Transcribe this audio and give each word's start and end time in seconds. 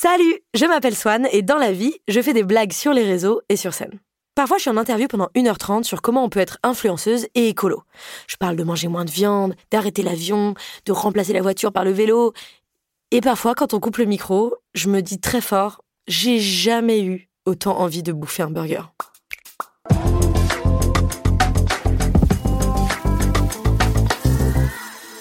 Salut, 0.00 0.38
je 0.54 0.64
m'appelle 0.64 0.94
Swan 0.94 1.26
et 1.32 1.42
dans 1.42 1.56
la 1.56 1.72
vie, 1.72 1.92
je 2.06 2.22
fais 2.22 2.32
des 2.32 2.44
blagues 2.44 2.72
sur 2.72 2.92
les 2.92 3.02
réseaux 3.02 3.40
et 3.48 3.56
sur 3.56 3.74
scène. 3.74 3.98
Parfois, 4.36 4.56
je 4.56 4.60
suis 4.60 4.70
en 4.70 4.76
interview 4.76 5.08
pendant 5.08 5.28
1h30 5.34 5.82
sur 5.82 6.02
comment 6.02 6.22
on 6.22 6.28
peut 6.28 6.38
être 6.38 6.58
influenceuse 6.62 7.26
et 7.34 7.48
écolo. 7.48 7.82
Je 8.28 8.36
parle 8.36 8.54
de 8.54 8.62
manger 8.62 8.86
moins 8.86 9.04
de 9.04 9.10
viande, 9.10 9.56
d'arrêter 9.72 10.04
l'avion, 10.04 10.54
de 10.84 10.92
remplacer 10.92 11.32
la 11.32 11.42
voiture 11.42 11.72
par 11.72 11.84
le 11.84 11.90
vélo. 11.90 12.32
Et 13.10 13.20
parfois, 13.20 13.56
quand 13.56 13.74
on 13.74 13.80
coupe 13.80 13.96
le 13.96 14.04
micro, 14.04 14.54
je 14.72 14.88
me 14.88 15.02
dis 15.02 15.18
très 15.18 15.40
fort, 15.40 15.82
j'ai 16.06 16.38
jamais 16.38 17.02
eu 17.02 17.28
autant 17.44 17.80
envie 17.80 18.04
de 18.04 18.12
bouffer 18.12 18.44
un 18.44 18.50
burger. 18.50 18.82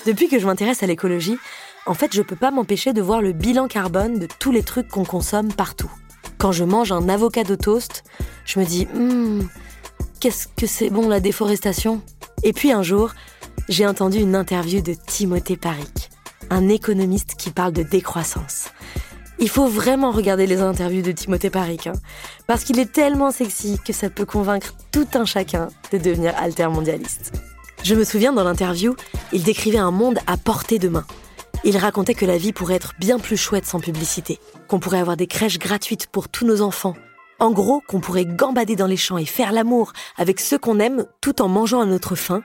Depuis 0.06 0.28
que 0.28 0.38
je 0.38 0.46
m'intéresse 0.46 0.84
à 0.84 0.86
l'écologie, 0.86 1.40
en 1.88 1.94
fait, 1.94 2.14
je 2.14 2.22
peux 2.22 2.36
pas 2.36 2.52
m'empêcher 2.52 2.92
de 2.92 3.02
voir 3.02 3.22
le 3.22 3.32
bilan 3.32 3.68
carbone 3.68 4.20
de 4.20 4.28
tous 4.40 4.52
les 4.52 4.62
trucs 4.62 4.90
qu'on 4.90 5.06
consomme 5.06 5.54
partout. 5.54 5.90
Quand 6.38 6.52
je 6.52 6.66
mange 6.66 6.92
un 6.92 7.08
avocado 7.08 7.56
toast, 7.56 8.04
je 8.46 8.60
me 8.60 8.66
dis, 8.66 8.88
hum, 8.94 9.48
qu'est-ce 10.20 10.48
que 10.48 10.68
c'est 10.68 10.90
bon 10.90 11.08
la 11.08 11.22
déforestation 11.22 12.02
Et 12.44 12.52
puis 12.52 12.74
un 12.74 12.84
jour, 12.84 13.14
j'ai 13.70 13.88
entendu 13.88 14.20
une 14.20 14.36
interview 14.36 14.82
de 14.82 14.94
Timothée 14.94 15.56
Paric, 15.56 16.10
un 16.50 16.68
économiste 16.68 17.36
qui 17.38 17.52
parle 17.52 17.72
de 17.72 17.84
décroissance. 17.84 18.70
Il 19.40 19.50
faut 19.50 19.68
vraiment 19.68 20.12
regarder 20.12 20.46
les 20.46 20.60
interviews 20.60 21.04
de 21.04 21.12
Timothée 21.14 21.50
Paric, 21.50 21.88
hein, 21.88 21.94
parce 22.48 22.66
qu'il 22.66 22.80
est 22.80 22.92
tellement 22.92 23.32
sexy 23.32 23.80
que 23.86 23.94
ça 23.94 24.10
peut 24.10 24.26
convaincre 24.26 24.74
tout 24.92 25.08
un 25.14 25.26
chacun 25.26 25.70
de 25.94 25.98
devenir 25.98 26.34
altermondialiste. 26.38 27.32
Je 27.84 27.96
me 27.96 28.04
souviens 28.04 28.34
dans 28.34 28.44
l'interview, 28.44 28.96
il 29.32 29.44
décrivait 29.44 29.78
un 29.78 29.92
monde 29.92 30.20
à 30.28 30.36
portée 30.36 30.80
de 30.80 30.90
main 30.90 31.06
il 31.68 31.76
racontait 31.76 32.14
que 32.14 32.26
la 32.26 32.38
vie 32.38 32.54
pourrait 32.54 32.76
être 32.76 32.94
bien 32.98 33.20
plus 33.20 33.36
chouette 33.36 33.66
sans 33.66 33.82
publicité, 33.82 34.40
qu'on 34.70 34.80
pourrait 34.80 35.00
avoir 35.00 35.18
des 35.18 35.28
crèches 35.28 35.60
gratuites 35.60 36.08
pour 36.08 36.30
tous 36.30 36.46
nos 36.46 36.62
enfants. 36.62 36.96
En 37.40 37.52
gros, 37.52 37.82
qu'on 37.86 38.00
pourrait 38.00 38.26
gambader 38.26 38.78
dans 38.78 38.88
les 38.88 38.96
champs 38.96 39.18
et 39.18 39.26
faire 39.26 39.52
l'amour 39.52 39.92
avec 40.16 40.40
ceux 40.40 40.58
qu'on 40.58 40.80
aime 40.80 41.06
tout 41.20 41.42
en 41.42 41.50
mangeant 41.50 41.82
à 41.82 41.86
notre 41.86 42.16
faim, 42.16 42.42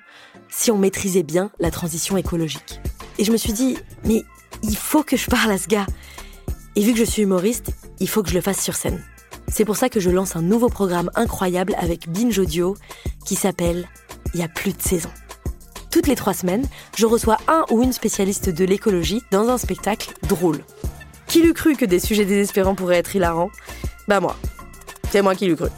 si 0.50 0.72
on 0.72 0.76
maîtrisait 0.76 1.22
bien 1.22 1.52
la 1.60 1.70
transition 1.70 2.16
écologique. 2.16 2.80
Et 3.16 3.24
je 3.24 3.30
me 3.30 3.36
suis 3.36 3.52
dit, 3.52 3.78
mais 4.04 4.24
il 4.64 4.76
faut 4.76 5.04
que 5.04 5.16
je 5.16 5.30
parle 5.30 5.52
à 5.52 5.58
ce 5.58 5.68
gars. 5.68 5.86
Et 6.74 6.82
vu 6.82 6.92
que 6.92 6.98
je 6.98 7.04
suis 7.04 7.22
humoriste, 7.22 7.70
il 8.00 8.08
faut 8.08 8.24
que 8.24 8.28
je 8.28 8.34
le 8.34 8.40
fasse 8.40 8.60
sur 8.60 8.74
scène. 8.74 9.04
C'est 9.46 9.64
pour 9.64 9.76
ça 9.76 9.88
que 9.88 10.00
je 10.00 10.10
lance 10.10 10.34
un 10.34 10.42
nouveau 10.42 10.68
programme 10.68 11.12
incroyable 11.14 11.76
avec 11.78 12.08
Binge 12.08 12.40
Audio 12.40 12.76
qui 13.24 13.36
s'appelle 13.36 13.88
Il 14.34 14.40
y 14.40 14.42
a 14.42 14.48
plus 14.48 14.72
de 14.72 14.82
saison. 14.82 15.10
Toutes 15.92 16.06
les 16.06 16.16
trois 16.16 16.32
semaines, 16.32 16.66
je 16.96 17.04
reçois 17.04 17.36
un 17.48 17.66
ou 17.70 17.82
une 17.82 17.92
spécialiste 17.92 18.48
de 18.48 18.64
l'écologie 18.64 19.22
dans 19.30 19.50
un 19.50 19.58
spectacle 19.58 20.14
drôle. 20.26 20.64
Qui 21.26 21.42
l'eût 21.42 21.52
cru 21.52 21.76
que 21.76 21.84
des 21.84 22.00
sujets 22.00 22.24
désespérants 22.24 22.74
pourraient 22.74 22.96
être 22.96 23.14
hilarants? 23.14 23.50
Bah 24.08 24.18
moi. 24.18 24.36
C'est 25.10 25.20
moi 25.20 25.34
qui 25.34 25.46
l'eût 25.46 25.56
cru. 25.56 25.68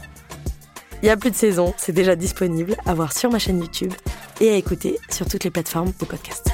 Il 1.03 1.07
y 1.07 1.11
a 1.11 1.17
plus 1.17 1.33
de 1.33 1.37
saison, 1.37 1.75
c'est 1.77 1.93
déjà 1.93 2.15
disponible 2.15 2.77
à 2.87 2.95
voir 2.95 3.13
sur 3.13 3.29
ma 3.29 3.41
chaîne 3.41 3.59
YouTube 3.59 3.93
et 4.41 4.51
à 4.51 4.55
écouter 4.55 5.01
sur 5.11 5.27
toutes 5.27 5.43
les 5.43 5.51
plateformes 5.51 5.93
de 5.99 6.07
podcast. 6.07 6.49